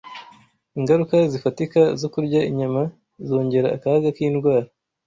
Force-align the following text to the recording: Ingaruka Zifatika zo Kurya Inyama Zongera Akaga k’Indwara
Ingaruka 0.79 1.15
Zifatika 1.31 1.81
zo 2.01 2.07
Kurya 2.13 2.41
Inyama 2.51 2.81
Zongera 3.27 3.67
Akaga 3.77 4.07
k’Indwara 4.15 4.67